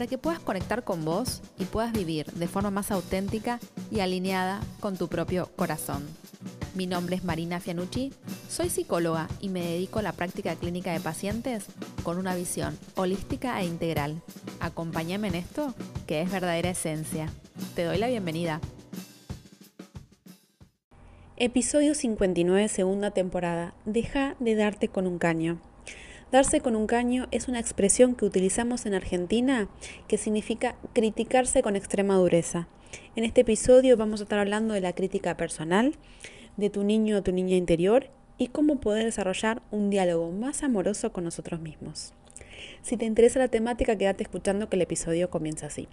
[0.00, 3.60] para que puedas conectar con vos y puedas vivir de forma más auténtica
[3.90, 6.08] y alineada con tu propio corazón.
[6.74, 8.10] Mi nombre es Marina Fianucci,
[8.48, 11.66] soy psicóloga y me dedico a la práctica clínica de pacientes
[12.02, 14.22] con una visión holística e integral.
[14.58, 15.74] Acompáñame en esto,
[16.06, 17.30] que es verdadera esencia.
[17.74, 18.62] Te doy la bienvenida.
[21.36, 23.74] Episodio 59, segunda temporada.
[23.84, 25.60] Deja de darte con un caño.
[26.32, 29.68] Darse con un caño es una expresión que utilizamos en Argentina
[30.06, 32.68] que significa criticarse con extrema dureza.
[33.16, 35.96] En este episodio vamos a estar hablando de la crítica personal,
[36.56, 41.12] de tu niño o tu niña interior y cómo poder desarrollar un diálogo más amoroso
[41.12, 42.14] con nosotros mismos.
[42.82, 45.88] Si te interesa la temática, quédate escuchando que el episodio comienza así.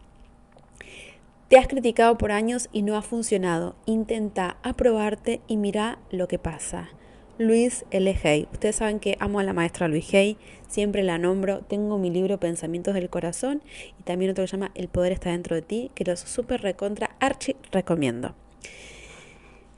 [1.49, 3.75] Te has criticado por años y no ha funcionado.
[3.85, 6.89] Intenta aprobarte y mira lo que pasa.
[7.37, 8.15] Luis L.
[8.23, 8.47] Hay.
[8.51, 11.59] Ustedes saben que amo a la maestra Luis Hay, siempre la nombro.
[11.59, 13.61] Tengo mi libro Pensamientos del Corazón
[13.99, 16.61] y también otro que se llama El Poder está dentro de ti, que los súper
[16.61, 18.33] recontra archi recomiendo.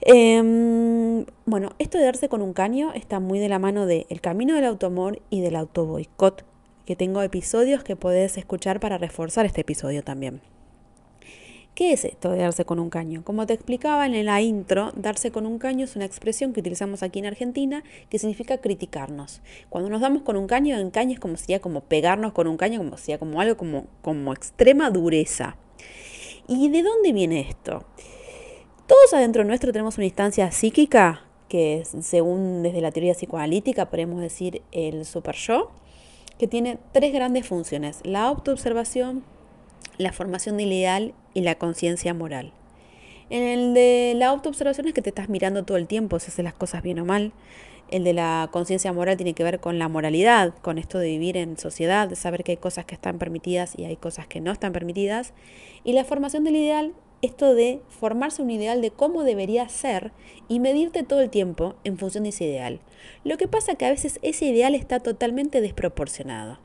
[0.01, 4.21] Em, bueno, esto de darse con un caño está muy de la mano de El
[4.21, 6.45] Camino del Autoamor y del Autoboicot,
[6.85, 10.41] que tengo episodios que podés escuchar para reforzar este episodio también.
[11.79, 13.23] ¿Qué es esto de darse con un caño?
[13.23, 17.03] Como te explicaba en la intro, darse con un caño es una expresión que utilizamos
[17.03, 19.41] aquí en Argentina que significa criticarnos.
[19.69, 22.57] Cuando nos damos con un caño, en caño es como si como pegarnos con un
[22.57, 25.55] caño, como si como algo como, como extrema dureza.
[26.49, 27.85] ¿Y de dónde viene esto?
[28.85, 34.63] Todos adentro nuestro tenemos una instancia psíquica que según desde la teoría psicoanalítica podemos decir
[34.73, 35.71] el super yo,
[36.37, 39.23] que tiene tres grandes funciones, la autoobservación,
[39.99, 42.51] la formación del ideal y la conciencia moral.
[43.29, 46.43] En el de la autoobservación es que te estás mirando todo el tiempo si haces
[46.43, 47.31] las cosas bien o mal.
[47.91, 51.37] El de la conciencia moral tiene que ver con la moralidad, con esto de vivir
[51.37, 54.51] en sociedad, de saber que hay cosas que están permitidas y hay cosas que no
[54.51, 55.33] están permitidas.
[55.83, 60.13] Y la formación del ideal esto de formarse un ideal de cómo debería ser
[60.47, 62.79] y medirte todo el tiempo en función de ese ideal.
[63.25, 66.59] Lo que pasa que a veces ese ideal está totalmente desproporcionado.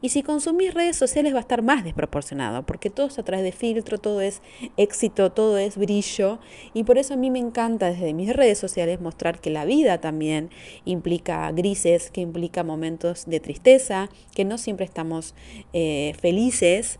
[0.00, 3.44] Y si consumís redes sociales va a estar más desproporcionado, porque todo es a través
[3.44, 4.42] de filtro, todo es
[4.76, 6.38] éxito, todo es brillo.
[6.74, 10.00] Y por eso a mí me encanta desde mis redes sociales mostrar que la vida
[10.00, 10.50] también
[10.84, 15.34] implica grises, que implica momentos de tristeza, que no siempre estamos
[15.72, 16.98] eh, felices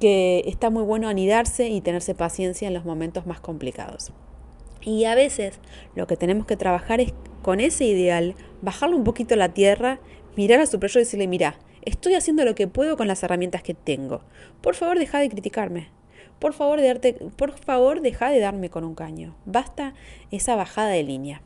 [0.00, 4.12] que está muy bueno anidarse y tenerse paciencia en los momentos más complicados.
[4.80, 5.60] Y a veces
[5.94, 10.00] lo que tenemos que trabajar es con ese ideal, bajarlo un poquito la tierra,
[10.36, 13.74] mirar a su y decirle, mira, estoy haciendo lo que puedo con las herramientas que
[13.74, 14.22] tengo.
[14.60, 15.88] Por favor, deja de criticarme.
[16.38, 19.36] Por favor, de por favor, deja de darme con un caño.
[19.44, 19.94] Basta
[20.30, 21.42] esa bajada de línea.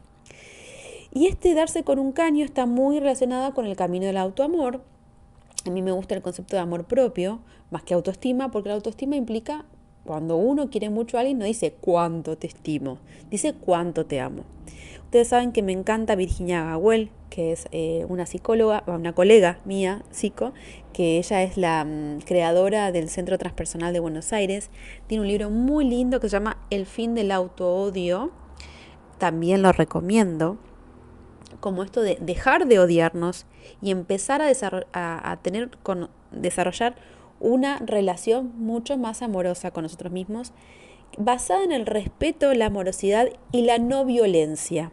[1.12, 4.82] Y este darse con un caño está muy relacionado con el camino del autoamor,
[5.66, 9.16] a mí me gusta el concepto de amor propio más que autoestima, porque la autoestima
[9.16, 9.64] implica
[10.04, 12.98] cuando uno quiere mucho a alguien, no dice cuánto te estimo,
[13.30, 14.44] dice cuánto te amo.
[15.16, 20.02] Ustedes saben que me encanta Virginia Gawel, que es eh, una psicóloga, una colega mía,
[20.10, 20.52] psico,
[20.92, 24.68] que ella es la mm, creadora del Centro Transpersonal de Buenos Aires.
[25.06, 28.30] Tiene un libro muy lindo que se llama El fin del autoodio.
[29.16, 30.58] También lo recomiendo
[31.60, 33.46] como esto de dejar de odiarnos
[33.80, 34.48] y empezar a,
[34.92, 35.38] a,
[36.30, 36.94] desarrollar
[37.40, 40.52] una relación mucho más amorosa con nosotros mismos,
[41.16, 44.92] basada en el respeto, la amorosidad y la no violencia.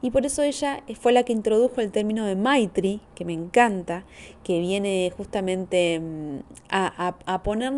[0.00, 4.04] Y por eso ella fue la que introdujo el término de Maitri, que me encanta,
[4.44, 6.38] que viene justamente mm,
[6.70, 7.72] a, a poner,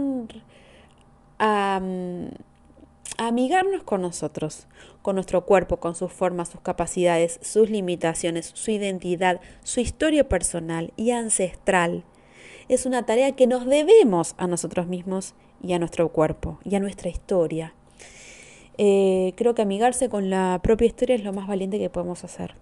[1.39, 2.29] a, mm,
[3.19, 4.67] amigarnos con nosotros,
[5.03, 10.93] con nuestro cuerpo, con sus formas, sus capacidades, sus limitaciones, su identidad, su historia personal
[10.97, 12.05] y ancestral.
[12.69, 16.81] Es una tarea que nos debemos a nosotros mismos y a nuestro cuerpo y a
[16.81, 17.75] nuestra historia.
[18.79, 22.55] Eh, creo que amigarse con la propia historia es lo más valiente que podemos hacer.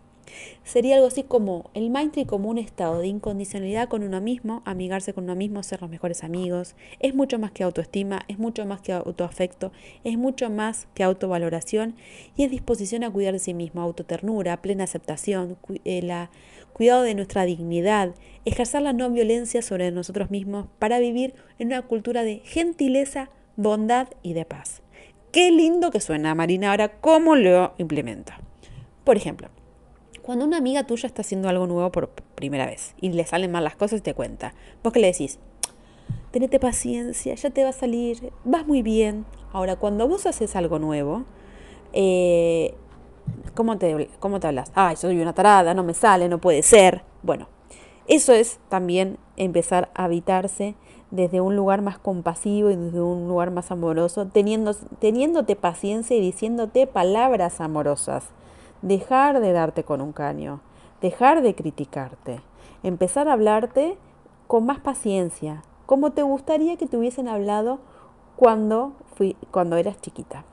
[0.64, 5.12] Sería algo así como el Mindtree como un estado de incondicionalidad con uno mismo, amigarse
[5.12, 6.75] con uno mismo, ser los mejores amigos.
[7.00, 9.73] Es mucho más que autoestima, es mucho más que autoafecto,
[10.05, 11.97] es mucho más que autovaloración
[12.37, 16.31] y es disposición a cuidar de sí mismo, autoternura, plena aceptación, eh, la,
[16.73, 18.14] cuidado de nuestra dignidad,
[18.44, 24.09] ejercer la no violencia sobre nosotros mismos para vivir en una cultura de gentileza, bondad
[24.23, 24.81] y de paz.
[25.32, 26.70] Qué lindo que suena, Marina.
[26.70, 28.32] Ahora, ¿cómo lo implemento?
[29.02, 29.49] Por ejemplo,
[30.20, 33.64] cuando una amiga tuya está haciendo algo nuevo por primera vez y le salen mal
[33.64, 35.38] las cosas y te cuenta, vos que le decís,
[36.31, 39.25] tenete paciencia, ya te va a salir, vas muy bien.
[39.52, 41.25] Ahora, cuando vos haces algo nuevo,
[41.93, 42.75] eh,
[43.55, 44.70] ¿cómo, te, ¿cómo te hablas?
[44.75, 47.02] Ay, soy una tarada, no me sale, no puede ser.
[47.23, 47.49] Bueno,
[48.06, 50.75] eso es también empezar a habitarse
[51.12, 56.87] desde un lugar más compasivo y desde un lugar más amoroso, teniéndote paciencia y diciéndote
[56.87, 58.25] palabras amorosas.
[58.81, 60.61] Dejar de darte con un caño,
[61.03, 62.41] dejar de criticarte,
[62.82, 63.97] empezar a hablarte
[64.47, 67.79] con más paciencia, como te gustaría que te hubiesen hablado
[68.35, 70.44] cuando, fui, cuando eras chiquita,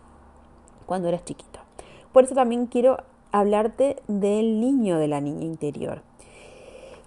[0.86, 1.60] cuando eras chiquito.
[2.12, 2.98] Por eso también quiero
[3.32, 6.02] hablarte del niño de la niña interior.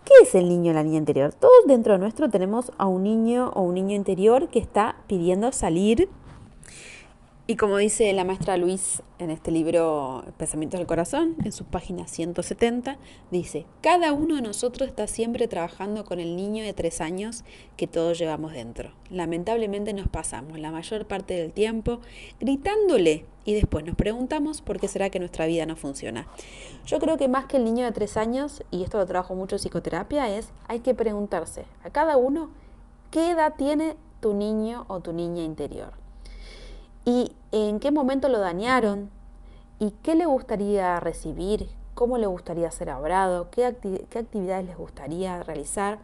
[0.04, 1.32] ¿Qué es el niño o la niña interior?
[1.32, 5.52] Todos dentro de nuestro tenemos a un niño o un niño interior que está pidiendo
[5.52, 6.08] salir.
[7.44, 12.06] Y como dice la maestra Luis en este libro Pensamientos del Corazón, en su página
[12.06, 12.98] 170,
[13.32, 17.42] dice, cada uno de nosotros está siempre trabajando con el niño de tres años
[17.76, 18.92] que todos llevamos dentro.
[19.10, 21.98] Lamentablemente nos pasamos la mayor parte del tiempo
[22.38, 26.28] gritándole y después nos preguntamos por qué será que nuestra vida no funciona.
[26.86, 29.56] Yo creo que más que el niño de tres años, y esto lo trabajo mucho
[29.56, 32.50] en psicoterapia, es hay que preguntarse a cada uno
[33.10, 36.01] qué edad tiene tu niño o tu niña interior.
[37.04, 39.10] Y en qué momento lo dañaron
[39.78, 43.76] y qué le gustaría recibir, cómo le gustaría ser hablado, qué,
[44.08, 45.98] qué actividades les gustaría realizar.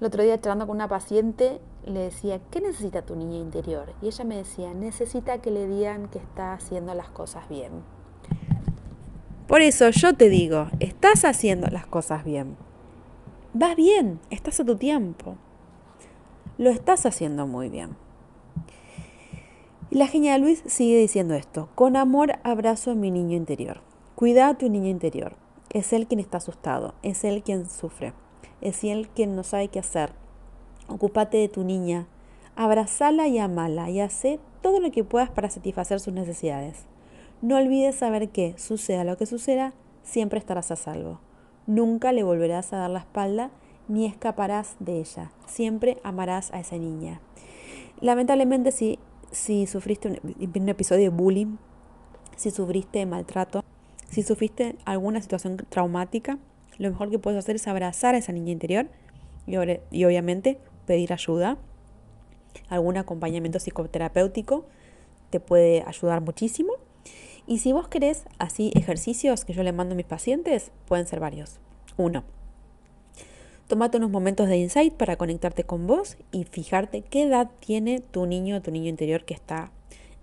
[0.00, 3.92] El otro día charlando con una paciente le decía, ¿qué necesita tu niña interior?
[4.02, 7.72] Y ella me decía, necesita que le digan que está haciendo las cosas bien.
[9.46, 12.56] Por eso yo te digo, estás haciendo las cosas bien.
[13.54, 15.36] Vas bien, estás a tu tiempo.
[16.58, 17.96] Lo estás haciendo muy bien.
[19.90, 23.80] Y la genial Luis sigue diciendo esto, con amor abrazo a mi niño interior.
[24.14, 25.36] Cuida a tu niño interior.
[25.70, 28.12] Es él quien está asustado, es él quien sufre,
[28.60, 30.12] es él quien no sabe qué hacer,
[30.88, 32.06] Ocúpate de tu niña,
[32.54, 36.84] abrazala y amala y hace todo lo que puedas para satisfacer sus necesidades.
[37.42, 39.72] No olvides saber que, suceda lo que suceda,
[40.04, 41.18] siempre estarás a salvo.
[41.66, 43.50] Nunca le volverás a dar la espalda
[43.88, 45.32] ni escaparás de ella.
[45.46, 47.20] Siempre amarás a esa niña.
[48.00, 49.00] Lamentablemente, si,
[49.30, 51.56] si sufriste un, episodio de bullying,
[52.36, 53.64] si sufriste maltrato,
[54.08, 56.38] si sufriste alguna situación traumática,
[56.78, 58.88] lo mejor que puedes hacer es abrazar a esa niña interior
[59.46, 59.56] y,
[59.90, 61.58] y obviamente pedir ayuda.
[62.68, 64.66] Algún acompañamiento psicoterapéutico
[65.30, 66.72] te puede ayudar muchísimo.
[67.46, 71.20] Y si vos querés así ejercicios que yo le mando a mis pacientes, pueden ser
[71.20, 71.58] varios.
[71.96, 72.24] Uno,
[73.66, 78.26] tómate unos momentos de insight para conectarte con vos y fijarte qué edad tiene tu
[78.26, 79.70] niño o tu niño interior que está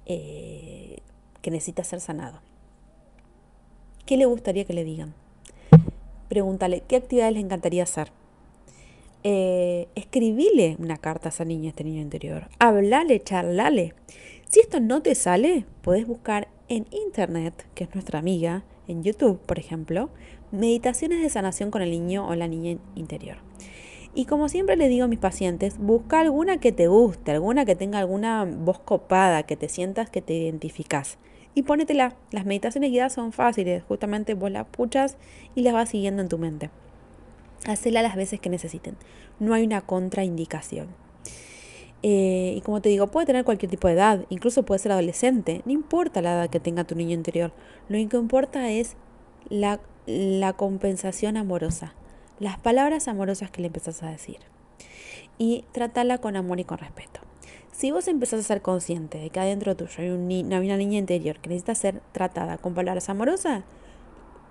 [0.05, 0.97] eh,
[1.41, 2.39] que necesita ser sanado.
[4.05, 5.13] ¿Qué le gustaría que le digan?
[6.29, 8.11] Pregúntale qué actividades le encantaría hacer
[9.23, 12.49] eh, escribile una carta a esa niña, a este niño interior.
[12.59, 13.93] Hablale, charlale.
[14.49, 19.39] Si esto no te sale, podés buscar en internet, que es nuestra amiga, en YouTube,
[19.39, 20.09] por ejemplo,
[20.53, 23.37] meditaciones de sanación con el niño o la niña interior.
[24.13, 27.75] Y como siempre le digo a mis pacientes, busca alguna que te guste, alguna que
[27.75, 31.17] tenga alguna voz copada, que te sientas que te identificas.
[31.55, 32.15] Y ponétela.
[32.31, 35.17] Las meditaciones guiadas son fáciles, justamente vos las puchas
[35.55, 36.69] y las vas siguiendo en tu mente.
[37.65, 38.95] Hacela las veces que necesiten.
[39.39, 40.89] No hay una contraindicación.
[42.03, 45.61] Eh, y como te digo, puede tener cualquier tipo de edad, incluso puede ser adolescente,
[45.65, 47.53] no importa la edad que tenga tu niño interior.
[47.87, 48.97] Lo que importa es
[49.49, 51.93] la, la compensación amorosa,
[52.39, 54.39] las palabras amorosas que le empezás a decir.
[55.37, 57.21] Y tratala con amor y con respeto.
[57.71, 61.49] Si vos empezás a ser consciente de que adentro tuyo hay una niña interior que
[61.49, 63.63] necesita ser tratada con palabras amorosas,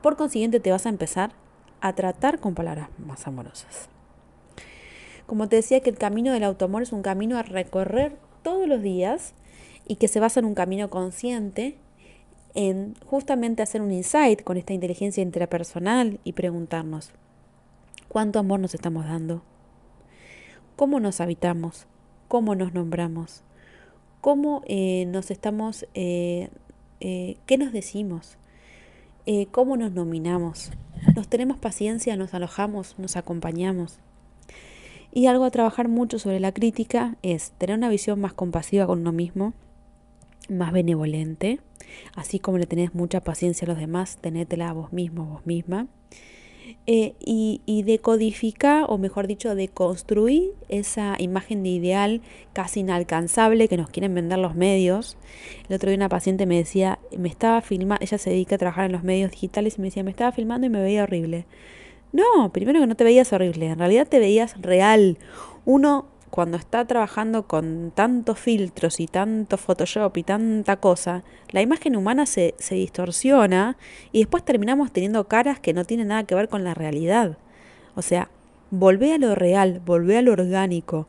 [0.02, 1.32] por consiguiente te vas a empezar
[1.80, 3.88] a tratar con palabras más amorosas.
[5.26, 8.82] Como te decía que el camino del autoamor es un camino a recorrer todos los
[8.82, 9.34] días
[9.86, 11.76] y que se basa en un camino consciente
[12.54, 17.10] en justamente hacer un insight con esta inteligencia intrapersonal y preguntarnos,
[18.08, 19.42] ¿cuánto amor nos estamos dando?
[20.76, 21.86] ¿Cómo nos habitamos?
[22.28, 23.42] ¿Cómo nos nombramos?
[24.20, 26.48] ¿Cómo eh, nos estamos, eh,
[27.00, 28.38] eh, qué nos decimos?
[29.52, 30.72] ¿Cómo nos nominamos?
[31.14, 34.00] Nos tenemos paciencia, nos alojamos, nos acompañamos.
[35.12, 39.00] Y algo a trabajar mucho sobre la crítica es tener una visión más compasiva con
[39.00, 39.52] uno mismo,
[40.48, 41.60] más benevolente,
[42.14, 45.88] así como le tenés mucha paciencia a los demás, tenétela a vos mismo, vos misma.
[46.86, 52.22] eh, y, y decodifica, o mejor dicho, deconstruir esa imagen de ideal
[52.52, 55.16] casi inalcanzable que nos quieren vender los medios.
[55.68, 58.86] El otro día una paciente me decía, me estaba filmando, ella se dedica a trabajar
[58.86, 61.46] en los medios digitales y me decía, me estaba filmando y me veía horrible.
[62.12, 65.18] No, primero que no te veías horrible, en realidad te veías real.
[65.64, 71.94] Uno cuando está trabajando con tantos filtros y tanto Photoshop y tanta cosa, la imagen
[71.94, 73.76] humana se, se, distorsiona
[74.12, 77.36] y después terminamos teniendo caras que no tienen nada que ver con la realidad.
[77.96, 78.30] O sea,
[78.70, 81.06] volvé a lo real, volvé a lo orgánico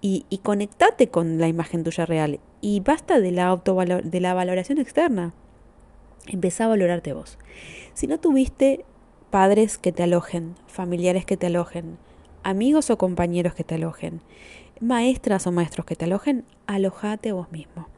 [0.00, 4.34] y, y conectate con la imagen tuya real y basta de la, autovalor, de la
[4.34, 5.32] valoración externa.
[6.26, 7.38] Empezá a valorarte vos.
[7.94, 8.84] Si no tuviste
[9.30, 11.98] padres que te alojen, familiares que te alojen,
[12.46, 14.20] amigos o compañeros que te alojen,
[14.80, 17.88] maestras o maestros que te alojen, alojate vos mismo.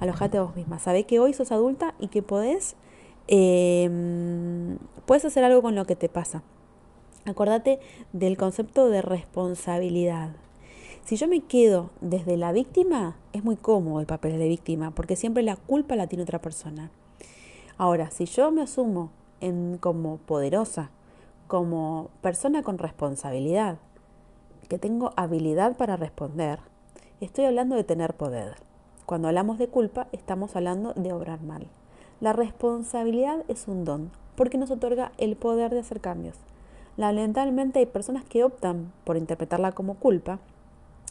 [0.00, 0.80] Alojate vos misma.
[0.80, 2.74] Sabé que hoy sos adulta y que podés,
[3.28, 3.88] eh,
[5.06, 6.42] puedes hacer algo con lo que te pasa.
[7.26, 7.78] Acordate
[8.12, 10.30] del concepto de responsabilidad.
[11.04, 15.14] Si yo me quedo desde la víctima, es muy cómodo el papel de víctima, porque
[15.14, 16.90] siempre la culpa la tiene otra persona.
[17.78, 20.90] Ahora, si yo me asumo en, como poderosa,
[21.46, 23.78] como persona con responsabilidad,
[24.72, 26.58] que tengo habilidad para responder,
[27.20, 28.54] estoy hablando de tener poder.
[29.04, 31.66] Cuando hablamos de culpa, estamos hablando de obrar mal.
[32.22, 36.36] La responsabilidad es un don, porque nos otorga el poder de hacer cambios.
[36.96, 40.38] Lamentablemente hay personas que optan por interpretarla como culpa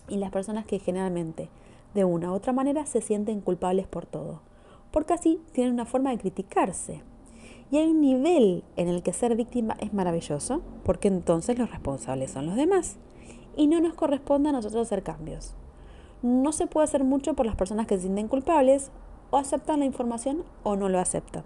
[0.07, 1.49] y las personas que generalmente,
[1.93, 4.41] de una u otra manera, se sienten culpables por todo,
[4.89, 7.03] porque así tienen una forma de criticarse.
[7.69, 12.31] Y hay un nivel en el que ser víctima es maravilloso, porque entonces los responsables
[12.31, 12.97] son los demás
[13.55, 15.53] y no nos corresponde a nosotros hacer cambios.
[16.21, 18.91] No se puede hacer mucho por las personas que se sienten culpables
[19.31, 21.43] o aceptan la información o no lo aceptan.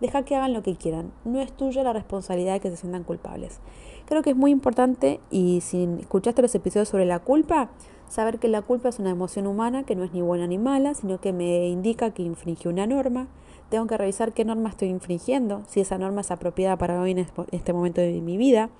[0.00, 1.12] Deja que hagan lo que quieran.
[1.24, 3.60] No es tuya la responsabilidad de que se sientan culpables.
[4.06, 7.70] Creo que es muy importante y si escuchaste los episodios sobre la culpa,
[8.08, 10.94] saber que la culpa es una emoción humana que no es ni buena ni mala,
[10.94, 13.26] sino que me indica que infringió una norma.
[13.70, 17.26] Tengo que revisar qué norma estoy infringiendo, si esa norma es apropiada para hoy en
[17.50, 18.70] este momento de mi vida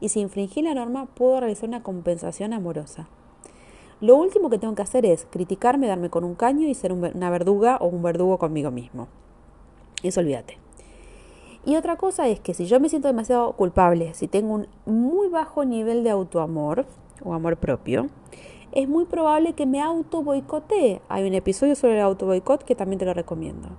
[0.00, 3.08] y si infringí la norma puedo realizar una compensación amorosa.
[4.00, 7.30] Lo último que tengo que hacer es criticarme, darme con un caño y ser una
[7.30, 9.08] verduga o un verdugo conmigo mismo.
[10.02, 10.58] Eso olvídate.
[11.64, 15.28] Y otra cosa es que si yo me siento demasiado culpable, si tengo un muy
[15.28, 16.86] bajo nivel de autoamor
[17.24, 18.08] o amor propio,
[18.72, 21.00] es muy probable que me auto boicotee.
[21.08, 23.70] Hay un episodio sobre el auto boicot que también te lo recomiendo.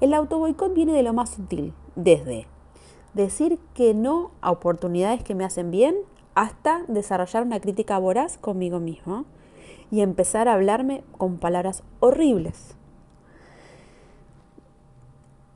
[0.00, 2.46] El auto boicot viene de lo más sutil, desde
[3.16, 5.96] decir que no a oportunidades que me hacen bien
[6.34, 9.24] hasta desarrollar una crítica voraz conmigo mismo
[9.90, 12.76] y empezar a hablarme con palabras horribles.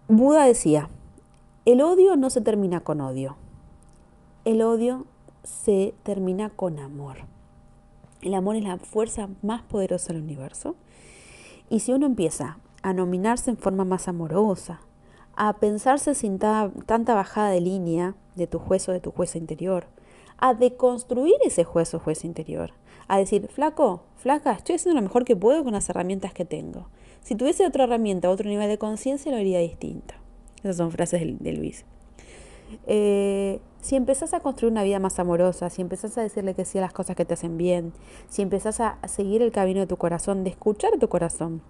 [0.08, 0.88] Buda decía,
[1.66, 3.36] el odio no se termina con odio,
[4.44, 5.06] el odio
[5.44, 7.18] se termina con amor.
[8.22, 10.76] El amor es la fuerza más poderosa del universo.
[11.70, 14.80] Y si uno empieza a nominarse en forma más amorosa,
[15.42, 19.86] a pensarse sin tanta bajada de línea de tu juez o de tu jueza interior,
[20.36, 22.74] a deconstruir ese juez o juez interior,
[23.08, 26.90] a decir, flaco, flaca, estoy haciendo lo mejor que puedo con las herramientas que tengo.
[27.22, 30.12] Si tuviese otra herramienta, otro nivel de conciencia, lo haría distinto.
[30.58, 31.86] Esas son frases de, Luis.
[32.86, 36.76] Eh, si empezás a construir una vida más amorosa, si empezás a decirle que sí
[36.76, 37.94] a las cosas que te hacen bien,
[38.28, 41.62] si empezás a seguir el camino de tu corazón, de escuchar tu corazón,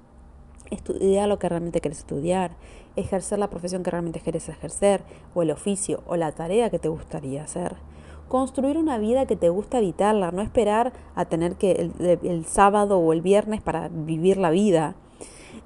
[0.70, 2.52] estudiar lo que realmente quieres estudiar,
[2.96, 5.02] ejercer la profesión que realmente quieres ejercer,
[5.34, 7.76] o el oficio, o la tarea que te gustaría hacer.
[8.28, 12.98] Construir una vida que te gusta habitarla, no esperar a tener que el, el sábado
[12.98, 14.94] o el viernes para vivir la vida.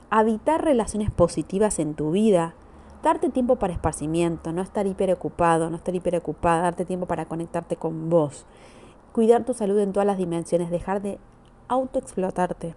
[0.08, 2.54] Habitar relaciones positivas en tu vida,
[3.02, 8.08] darte tiempo para esparcimiento, no estar hiperocupado, no estar hiperocupada, darte tiempo para conectarte con
[8.08, 8.46] vos,
[9.12, 11.18] cuidar tu salud en todas las dimensiones, dejar de
[11.68, 12.74] autoexplotarte.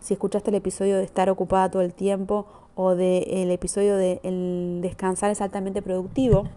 [0.00, 4.20] Si escuchaste el episodio de estar ocupada todo el tiempo o del el episodio de
[4.22, 6.48] el descansar es altamente productivo,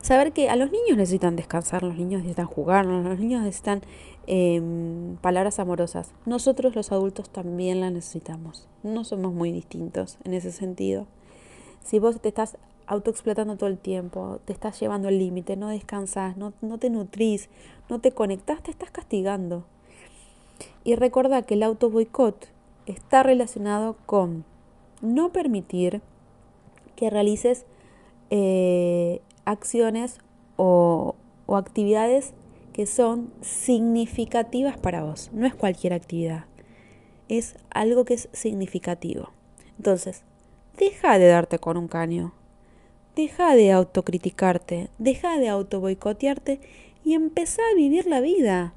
[0.00, 3.82] saber que a los niños necesitan descansar, los niños necesitan jugar, los niños necesitan
[4.26, 4.62] eh,
[5.20, 6.12] palabras amorosas.
[6.26, 8.68] Nosotros los adultos también las necesitamos.
[8.82, 11.06] No somos muy distintos en ese sentido.
[11.84, 16.36] Si vos te estás autoexplotando todo el tiempo, te estás llevando al límite, no descansas,
[16.36, 17.48] no, no te nutrís,
[17.88, 19.64] no te conectás, te estás castigando.
[20.84, 22.48] Y recuerda que el auto boicot
[22.86, 24.44] está relacionado con
[25.00, 26.00] no permitir
[26.96, 27.66] que realices
[28.30, 30.18] eh, acciones
[30.56, 31.14] o,
[31.46, 32.32] o actividades
[32.72, 35.30] que son significativas para vos.
[35.32, 36.46] No es cualquier actividad,
[37.28, 39.30] es algo que es significativo.
[39.78, 40.22] Entonces,
[40.78, 42.32] deja de darte con un caño.
[43.14, 46.60] Deja de autocriticarte, deja de autoboicotearte
[47.04, 48.74] y empezá a vivir la vida.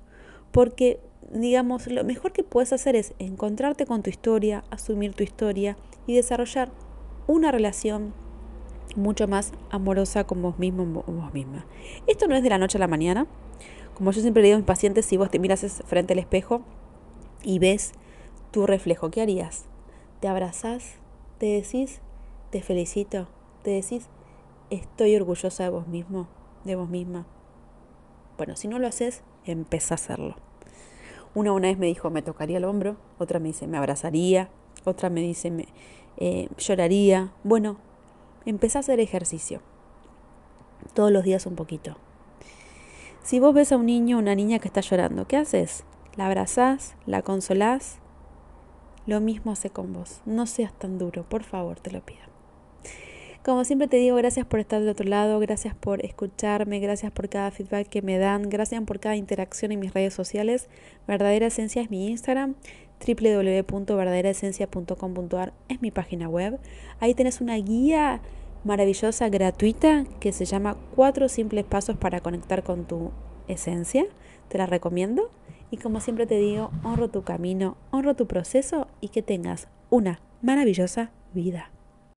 [0.52, 1.00] Porque,
[1.32, 5.78] digamos, lo mejor que puedes hacer es encontrarte con tu historia, asumir tu historia
[6.08, 6.72] y desarrollar
[7.28, 8.14] una relación
[8.96, 11.66] mucho más amorosa con vos mismo vos misma.
[12.08, 13.28] Esto no es de la noche a la mañana.
[13.96, 16.62] Como yo siempre le digo a mis pacientes, si vos te miras frente al espejo
[17.44, 17.94] y ves
[18.52, 19.66] tu reflejo, ¿qué harías?
[20.20, 20.96] ¿Te abrazás?
[21.38, 22.02] ¿Te decís,
[22.52, 23.28] te felicito?
[23.64, 24.08] ¿Te decís,
[24.70, 26.28] estoy orgullosa de vos mismo,
[26.64, 27.26] de vos misma?
[28.38, 30.45] Bueno, si no lo haces, empieza a hacerlo.
[31.36, 34.50] Una una vez me dijo, me tocaría el hombro, otra me dice, me abrazaría,
[34.86, 35.68] otra me dice, me
[36.18, 37.34] eh, lloraría.
[37.44, 37.78] Bueno,
[38.46, 39.62] empezá a hacer ejercicio.
[40.94, 41.98] Todos los días un poquito.
[43.22, 45.84] Si vos ves a un niño o una niña que está llorando, ¿qué haces?
[46.16, 46.96] ¿La abrazás?
[47.06, 47.98] ¿La consolás?
[49.06, 50.22] Lo mismo hace con vos.
[50.26, 52.35] No seas tan duro, por favor, te lo pido.
[53.46, 57.30] Como siempre te digo, gracias por estar del otro lado, gracias por escucharme, gracias por
[57.30, 60.68] cada feedback que me dan, gracias por cada interacción en mis redes sociales.
[61.08, 62.56] Verdadera Esencia es mi Instagram,
[63.06, 66.58] www.verdaderaesencia.com.ar es mi página web.
[67.00, 68.20] Ahí tenés una guía
[68.64, 73.12] maravillosa, gratuita, que se llama Cuatro simples pasos para conectar con tu
[73.48, 74.08] esencia.
[74.48, 75.30] Te la recomiendo.
[75.70, 80.20] Y como siempre te digo, honro tu camino, honro tu proceso y que tengas una
[80.42, 81.75] maravillosa vida.